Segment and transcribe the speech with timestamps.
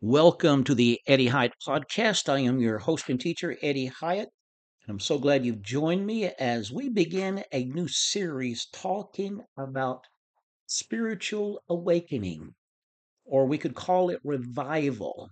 [0.00, 2.28] Welcome to the Eddie Hyatt podcast.
[2.28, 4.28] I am your host and teacher, Eddie Hyatt.
[4.82, 10.04] And I'm so glad you've joined me as we begin a new series talking about
[10.66, 12.54] spiritual awakening,
[13.24, 15.30] or we could call it revival,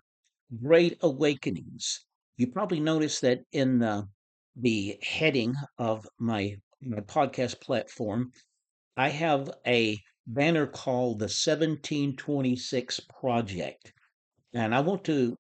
[0.61, 2.05] great awakenings.
[2.37, 4.09] You probably noticed that in the,
[4.57, 8.33] the heading of my, my podcast platform,
[8.97, 13.93] I have a banner called the 1726 Project.
[14.55, 15.37] And I want to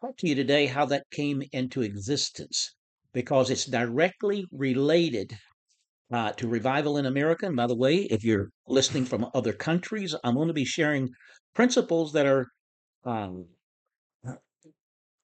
[0.00, 2.74] talk to you today how that came into existence
[3.12, 5.36] because it's directly related
[6.12, 7.46] uh, to revival in America.
[7.46, 11.08] And by the way, if you're listening from other countries, I'm going to be sharing
[11.54, 12.46] principles that are
[13.04, 13.46] um,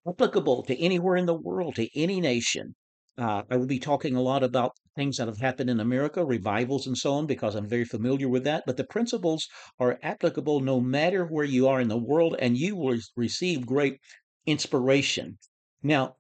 [0.07, 2.75] applicable to anywhere in the world, to any nation.
[3.17, 6.87] Uh, I will be talking a lot about things that have happened in America, revivals
[6.87, 8.65] and so on, because I'm very familiar with that.
[8.67, 9.49] But the principles
[9.79, 13.99] are applicable no matter where you are in the world, and you will receive great
[14.47, 15.39] inspiration.
[15.83, 16.17] Now,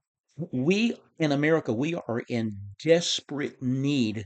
[0.52, 4.24] we in America, we are in desperate need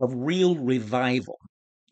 [0.00, 1.38] of real revival,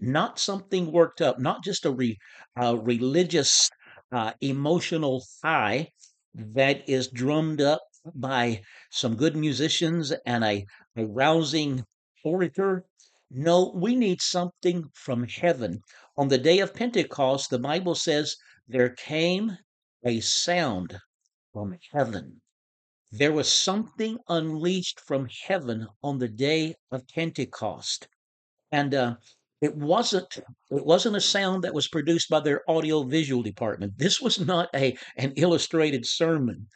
[0.00, 2.18] not something worked up, not just a re,
[2.56, 3.70] religious,
[4.12, 5.89] uh, emotional high
[6.34, 7.80] that is drummed up
[8.14, 11.83] by some good musicians and a, a rousing
[12.25, 12.84] orator.
[13.30, 15.83] No, we need something from heaven.
[16.17, 18.36] On the day of Pentecost, the Bible says
[18.67, 19.58] there came
[20.05, 20.98] a sound
[21.52, 22.41] from heaven.
[23.11, 28.08] There was something unleashed from heaven on the day of Pentecost.
[28.72, 29.17] And uh,
[29.61, 30.39] it wasn't
[30.70, 33.98] it wasn't a sound that was produced by their audio visual department.
[33.98, 36.67] This was not a an illustrated sermon.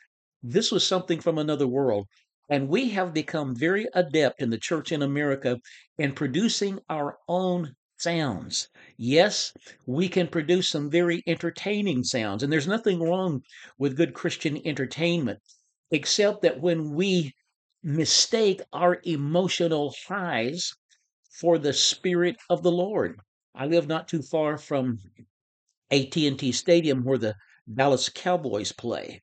[0.42, 2.06] This was something from another world.
[2.48, 5.58] And we have become very adept in the church in America
[5.98, 8.68] in producing our own sounds.
[8.96, 9.52] Yes,
[9.86, 13.42] we can produce some very entertaining sounds, and there's nothing wrong
[13.78, 15.40] with good Christian entertainment,
[15.90, 17.34] except that when we
[17.82, 20.72] mistake our emotional highs
[21.30, 23.20] for the Spirit of the Lord.
[23.54, 24.98] I live not too far from
[25.90, 27.34] AT&T Stadium where the
[27.72, 29.22] Dallas Cowboys play.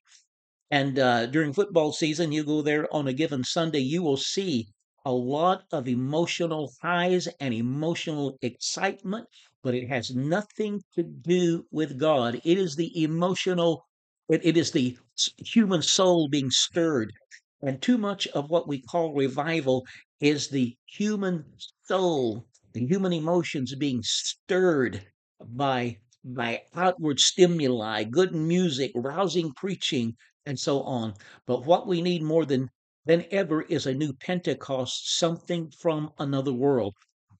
[0.71, 4.67] And uh, during football season, you go there on a given Sunday, you will see
[5.05, 9.27] a lot of emotional highs and emotional excitement,
[9.63, 12.41] but it has nothing to do with God.
[12.43, 13.85] It is the emotional,
[14.29, 14.97] it, it is the
[15.37, 17.11] human soul being stirred.
[17.61, 19.85] And too much of what we call revival
[20.19, 21.45] is the human
[21.83, 25.05] soul, the human emotions being stirred
[25.43, 31.13] by by outward stimuli, good music, rousing preaching, and so on.
[31.45, 32.69] But what we need more than
[33.05, 36.95] than ever is a new Pentecost, something from another world.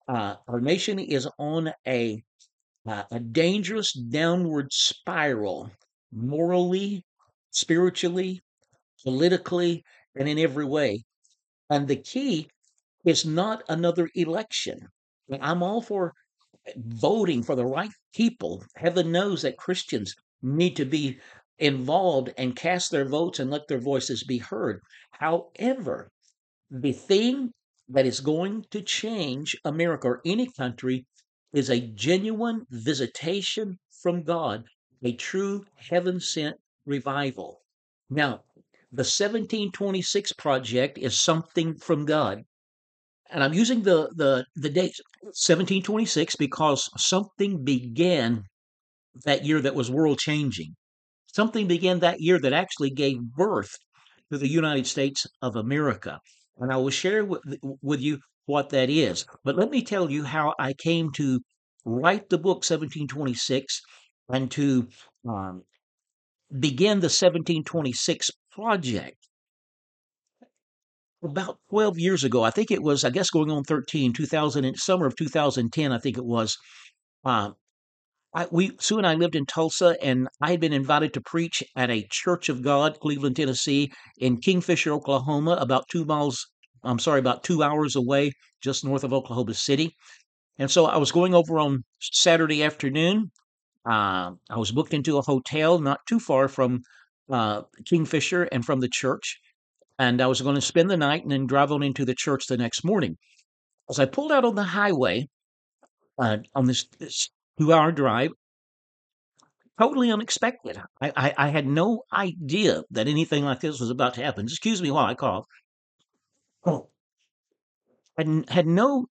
[0.08, 2.22] Uh, our nation is on a
[2.88, 5.72] uh, a dangerous downward spiral,
[6.12, 7.04] morally,
[7.52, 8.42] spiritually,
[9.04, 9.84] politically,
[10.16, 11.04] and in every way.
[11.70, 12.48] And the key
[13.06, 14.88] is not another election.
[15.42, 16.14] I'm all for
[16.78, 18.64] voting for the right people.
[18.76, 21.20] Heaven knows that Christians need to be
[21.60, 24.82] involved and cast their votes and let their voices be heard.
[25.12, 26.10] However,
[26.70, 27.52] the thing
[27.90, 31.06] that is going to change America or any country
[31.54, 34.66] is a genuine visitation from God,
[35.04, 37.62] a true heaven sent revival.
[38.10, 38.44] Now,
[38.92, 42.44] the 1726 project is something from God.
[43.30, 48.44] And I'm using the, the, the date 1726 because something began
[49.24, 50.76] that year that was world changing.
[51.36, 53.76] Something began that year that actually gave birth
[54.32, 56.22] to the United States of America.
[56.58, 57.42] And I will share with,
[57.82, 59.26] with you what that is.
[59.44, 61.42] But let me tell you how I came to
[61.84, 63.82] write the book 1726
[64.30, 64.88] and to
[65.28, 65.64] um,
[66.58, 69.18] begin the 1726 project.
[71.22, 75.08] About 12 years ago, I think it was, I guess going on 13, 2000, summer
[75.08, 76.58] of 2010, I think it was.
[77.26, 77.52] Uh,
[78.36, 81.64] I, we Sue and I lived in Tulsa, and I had been invited to preach
[81.78, 86.46] at a Church of God, Cleveland, Tennessee, in Kingfisher, Oklahoma, about two miles.
[86.84, 89.96] I'm sorry, about two hours away, just north of Oklahoma City.
[90.60, 93.32] And so I was going over on Saturday afternoon.
[93.86, 96.82] Uh, I was booked into a hotel not too far from
[97.30, 99.40] uh, Kingfisher and from the church.
[99.98, 102.48] And I was going to spend the night and then drive on into the church
[102.48, 103.18] the next morning.
[103.90, 105.28] As I pulled out on the highway
[106.20, 108.32] uh, on this, this two hour drive,
[109.80, 110.82] totally unexpected.
[111.02, 114.46] I, I, I, had no idea that anything like this was about to happen.
[114.46, 115.46] Excuse me while I cough.
[116.66, 116.90] Oh.
[118.18, 119.08] I had no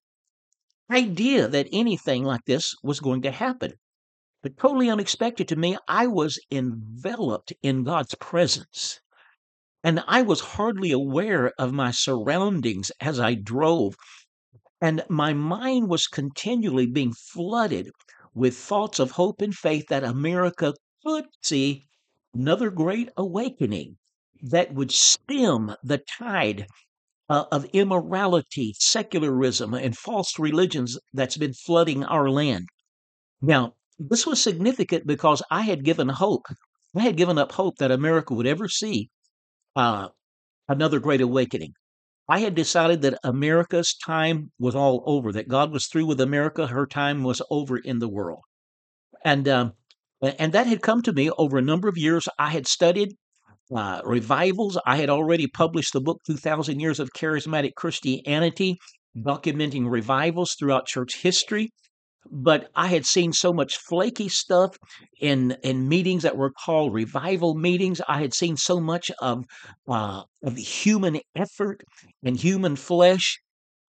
[0.91, 3.75] idea that anything like this was going to happen.
[4.43, 9.01] but totally unexpected to me, I was enveloped in God's presence.
[9.83, 13.97] And I was hardly aware of my surroundings as I drove.
[14.81, 17.91] And my mind was continually being flooded
[18.35, 21.87] with thoughts of hope and faith that America could see
[22.35, 23.97] another great awakening
[24.43, 26.67] that would stem the tide
[27.29, 32.67] uh, of immorality, secularism, and false religions that's been flooding our land.
[33.41, 36.47] Now, this was significant because I had given hope.
[36.97, 39.11] I had given up hope that America would ever see
[39.77, 40.09] uh,
[40.69, 41.73] another great awakening.
[42.29, 46.69] I had decided that America's time was all over, that God was through with America,
[46.69, 48.41] her time was over in the world.
[49.25, 49.73] And um,
[50.23, 52.27] and that had come to me over a number of years.
[52.39, 53.11] I had studied
[53.75, 54.79] uh, revivals.
[54.87, 58.79] I had already published the book 2000 Years of Charismatic Christianity,
[59.17, 61.73] documenting revivals throughout church history
[62.31, 64.77] but I had seen so much flaky stuff
[65.21, 68.01] in in meetings that were called revival meetings.
[68.09, 69.45] I had seen so much of
[69.89, 71.83] uh, of human effort
[72.23, 73.41] and human flesh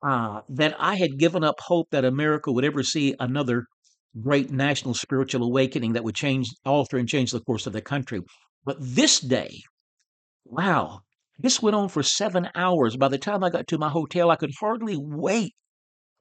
[0.05, 3.65] uh, that I had given up hope that America would ever see another
[4.21, 8.21] great national spiritual awakening that would change, alter, and change the course of the country.
[8.65, 9.61] But this day,
[10.45, 11.01] wow,
[11.39, 12.97] this went on for seven hours.
[12.97, 15.53] By the time I got to my hotel, I could hardly wait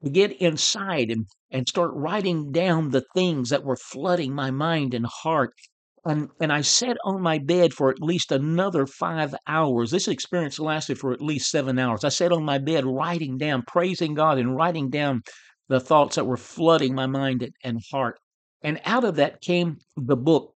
[0.03, 4.93] to get inside and, and start writing down the things that were flooding my mind
[4.93, 5.51] and heart.
[6.05, 9.89] And, and I sat on my bed for at least another five hours.
[9.89, 12.03] This experience lasted for at least seven hours.
[12.03, 15.23] I sat on my bed writing down, praising God, and writing down
[15.67, 18.19] the thoughts that were flooding my mind and, and heart.
[18.61, 20.53] And out of that came the book,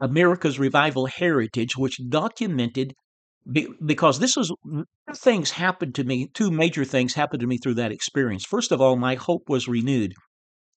[0.00, 2.94] America's Revival Heritage, which documented
[3.50, 4.52] be, because this was
[5.14, 6.28] things happened to me.
[6.34, 8.44] Two major things happened to me through that experience.
[8.44, 10.14] First of all, my hope was renewed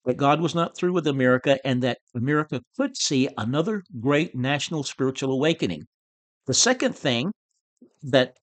[0.05, 4.83] that God was not through with America and that America could see another great national
[4.83, 5.83] spiritual awakening.
[6.47, 7.31] The second thing
[8.03, 8.33] that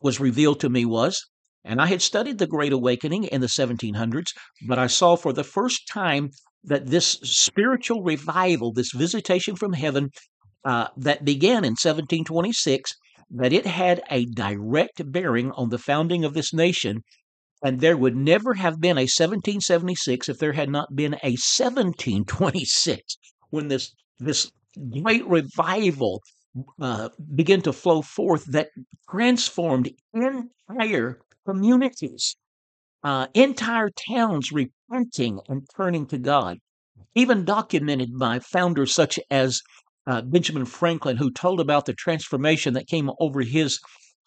[0.00, 1.20] was revealed to me was,
[1.64, 4.32] and I had studied the Great Awakening in the 1700s,
[4.66, 6.30] but I saw for the first time
[6.64, 10.10] that this spiritual revival, this visitation from heaven
[10.64, 12.92] uh, that began in 1726,
[13.32, 17.02] that it had a direct bearing on the founding of this nation,
[17.64, 23.18] and there would never have been a 1776 if there had not been a 1726
[23.50, 24.50] when this this
[25.02, 26.20] great revival
[26.80, 28.68] uh, began to flow forth that
[29.10, 32.36] transformed entire communities,
[33.02, 36.58] uh, entire towns repenting and turning to God.
[37.14, 39.60] Even documented by founders such as
[40.06, 43.80] uh, Benjamin Franklin, who told about the transformation that came over his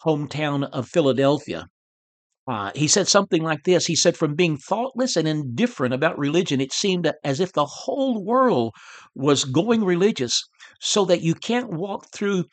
[0.06, 1.68] hometown of Philadelphia.
[2.48, 3.88] Uh, he said something like this.
[3.88, 8.24] He said, From being thoughtless and indifferent about religion, it seemed as if the whole
[8.24, 8.74] world
[9.16, 10.44] was going religious,
[10.80, 12.46] so that you can't walk through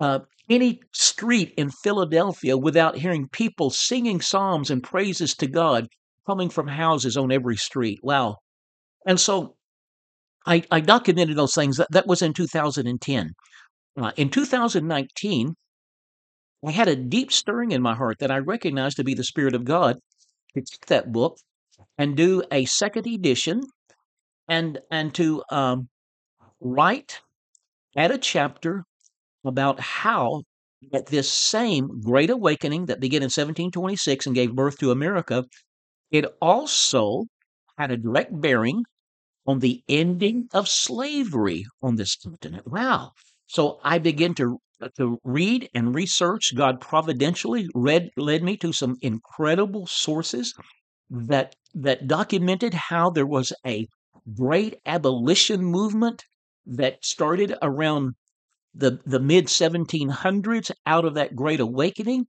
[0.00, 5.88] uh, any street in Philadelphia without hearing people singing psalms and praises to God
[6.26, 7.98] coming from houses on every street.
[8.02, 8.36] Wow.
[9.06, 9.56] And so
[10.46, 11.76] I, I documented those things.
[11.76, 13.30] That, that was in 2010.
[14.00, 15.54] Uh, in 2019,
[16.66, 19.54] I had a deep stirring in my heart that I recognized to be the Spirit
[19.54, 19.96] of God
[20.54, 21.38] to take that book
[21.96, 23.62] and do a second edition
[24.48, 25.88] and and to um,
[26.60, 27.20] write
[27.96, 28.84] add a chapter
[29.44, 30.42] about how
[30.92, 35.44] that this same great awakening that began in 1726 and gave birth to America,
[36.10, 37.24] it also
[37.78, 38.82] had a direct bearing
[39.50, 42.64] on the ending of slavery on this continent.
[42.66, 43.10] Wow.
[43.46, 46.54] So I begin to uh, to read and research.
[46.54, 50.54] God providentially read, led me to some incredible sources
[51.10, 53.88] that that documented how there was a
[54.36, 56.22] great abolition movement
[56.64, 58.14] that started around
[58.72, 62.26] the, the mid 1700s out of that great awakening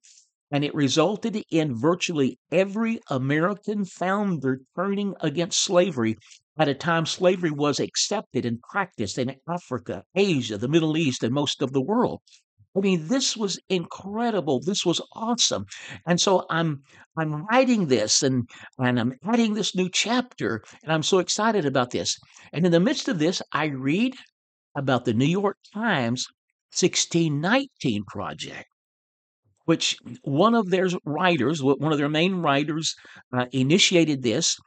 [0.51, 6.17] and it resulted in virtually every American founder turning against slavery
[6.57, 11.33] at the time slavery was accepted and practiced in Africa, Asia, the Middle East, and
[11.33, 12.21] most of the world.
[12.75, 14.61] I mean, this was incredible.
[14.61, 15.65] This was awesome.
[16.05, 16.83] And so I'm
[17.17, 21.91] I'm writing this and and I'm adding this new chapter, and I'm so excited about
[21.91, 22.17] this.
[22.53, 24.15] And in the midst of this, I read
[24.75, 26.25] about the New York Times
[26.73, 28.67] 1619 project
[29.65, 32.95] which one of their writers, one of their main writers,
[33.31, 34.57] uh, initiated this.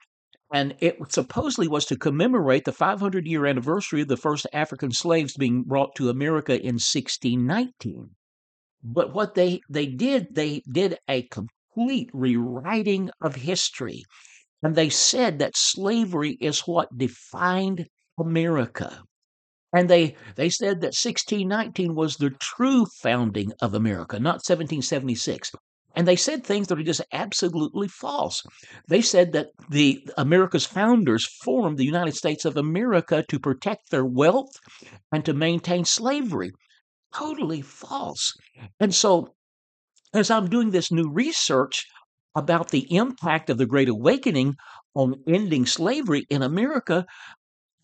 [0.53, 5.37] And it supposedly was to commemorate the 500 year anniversary of the first African slaves
[5.37, 8.11] being brought to America in 1619.
[8.83, 14.05] But what they, they did, they did a complete rewriting of history.
[14.63, 17.87] And they said that slavery is what defined
[18.19, 19.03] America.
[19.73, 25.51] And they, they said that 1619 was the true founding of America, not 1776.
[25.95, 28.43] And they said things that are just absolutely false.
[28.89, 34.05] They said that the America's founders formed the United States of America to protect their
[34.05, 34.53] wealth
[35.13, 36.53] and to maintain slavery.
[37.15, 38.35] Totally false.
[38.81, 39.35] And so,
[40.13, 41.87] as I'm doing this new research
[42.35, 44.57] about the impact of the Great Awakening
[44.95, 47.07] on ending slavery in America,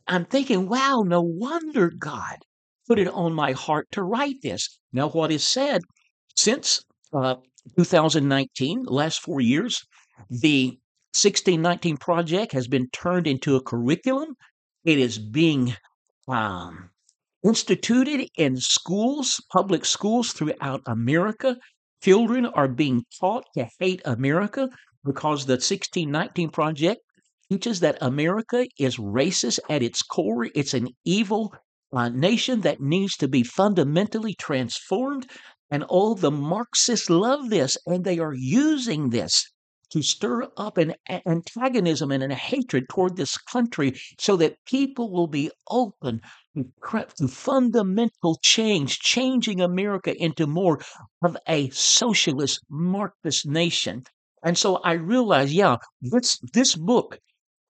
[0.08, 2.38] I'm thinking, wow, no wonder God
[2.90, 4.80] put it on my heart to write this.
[4.92, 5.82] Now, what is said
[6.34, 7.36] since uh,
[7.76, 9.84] 2019, last four years,
[10.28, 10.78] the
[11.12, 14.34] 1619 project has been turned into a curriculum.
[14.84, 15.74] It is being
[16.28, 16.90] um,
[17.44, 21.56] instituted in schools, public schools throughout America.
[22.02, 24.68] Children are being taught to hate America
[25.04, 27.00] because the 1619 project
[27.50, 30.46] teaches that America is racist at its core.
[30.54, 31.52] It's an evil
[31.92, 35.28] uh, nation that needs to be fundamentally transformed.
[35.70, 39.50] And all the Marxists love this, and they are using this
[39.90, 40.94] to stir up an
[41.26, 46.20] antagonism and a hatred toward this country so that people will be open
[46.54, 50.80] to fundamental change, changing America into more
[51.22, 54.02] of a socialist Marxist nation.
[54.42, 57.18] And so I realized, yeah, this this book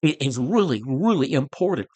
[0.02, 1.88] is really, really important.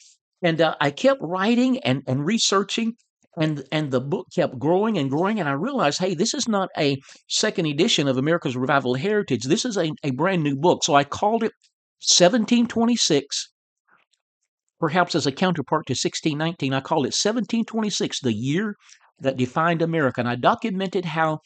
[0.43, 2.97] And uh, I kept writing and, and researching
[3.37, 6.69] and and the book kept growing and growing and i realized hey this is not
[6.79, 6.97] a
[7.29, 9.45] second edition of america's revival heritage.
[9.45, 10.85] This is a, a brand new book.
[10.85, 11.53] So i called it
[12.01, 13.51] 1726
[14.79, 18.77] perhaps as a counterpart to 1619 i called it 1726 the year
[19.21, 20.21] that defined america.
[20.21, 21.39] And i documented how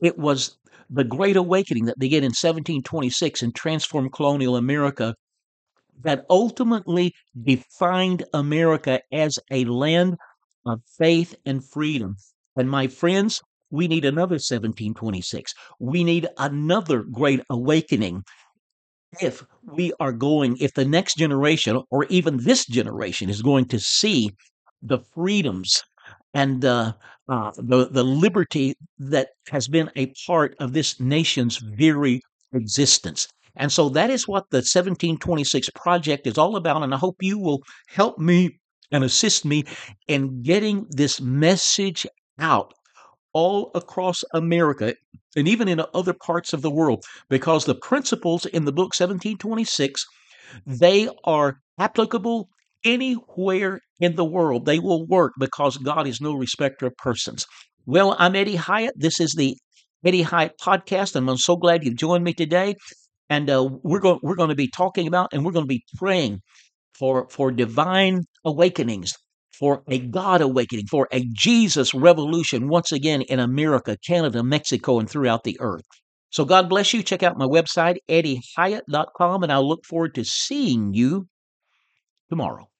[0.00, 0.56] it was
[0.90, 5.14] the great awakening that began in 1726 and transformed colonial america
[6.02, 7.12] that ultimately
[7.42, 10.16] defined america as a land
[10.66, 12.16] of faith and freedom.
[12.56, 13.40] And my friends,
[13.70, 15.54] we need another 1726.
[15.80, 18.22] We need another great awakening
[19.20, 23.78] if we are going, if the next generation or even this generation is going to
[23.78, 24.30] see
[24.82, 25.82] the freedoms
[26.34, 26.92] and uh,
[27.28, 32.20] uh, the, the liberty that has been a part of this nation's very
[32.52, 33.28] existence.
[33.56, 36.82] And so that is what the 1726 project is all about.
[36.82, 38.58] And I hope you will help me
[38.92, 39.64] and assist me
[40.06, 42.06] in getting this message
[42.38, 42.74] out
[43.32, 44.94] all across America
[45.34, 50.04] and even in other parts of the world because the principles in the book 1726
[50.66, 52.48] they are applicable
[52.84, 54.66] anywhere in the world.
[54.66, 57.46] They will work because God is no respecter of persons.
[57.86, 58.94] Well I'm Eddie Hyatt.
[58.96, 59.56] This is the
[60.04, 62.74] Eddie Hyatt podcast and I'm so glad you've joined me today.
[63.30, 65.84] And uh, we're going we're going to be talking about and we're going to be
[65.96, 66.42] praying
[66.98, 69.12] for, for divine awakenings,
[69.58, 70.10] for a mm.
[70.10, 75.56] God awakening, for a Jesus revolution once again in America, Canada, Mexico, and throughout the
[75.60, 75.84] earth.
[76.30, 77.02] So God bless you.
[77.02, 81.26] Check out my website, eddiehyatt.com, and I'll look forward to seeing you
[82.30, 82.71] tomorrow.